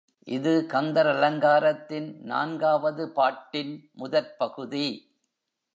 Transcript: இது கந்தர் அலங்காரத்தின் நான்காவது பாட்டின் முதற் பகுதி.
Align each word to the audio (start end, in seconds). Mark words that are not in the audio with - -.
இது 0.27 0.65
கந்தர் 0.73 1.07
அலங்காரத்தின் 1.07 2.09
நான்காவது 2.23 3.09
பாட்டின் 3.09 3.89
முதற் 3.93 4.37
பகுதி. 4.37 4.87